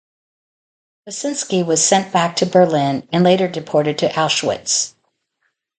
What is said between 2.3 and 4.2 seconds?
to Berlin and later deported to